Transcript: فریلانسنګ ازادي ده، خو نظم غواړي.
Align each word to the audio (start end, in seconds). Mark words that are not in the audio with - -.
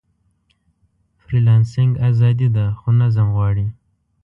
فریلانسنګ 1.23 1.91
ازادي 2.09 2.47
ده، 2.55 2.65
خو 2.79 2.89
نظم 3.01 3.27
غواړي. 3.35 3.67